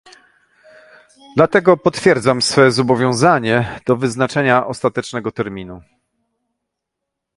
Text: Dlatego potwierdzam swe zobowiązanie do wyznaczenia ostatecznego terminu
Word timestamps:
Dlatego 1.35 1.77
potwierdzam 1.77 2.41
swe 2.41 2.71
zobowiązanie 2.71 3.79
do 3.85 3.97
wyznaczenia 3.97 4.67
ostatecznego 4.67 5.31
terminu 5.31 5.81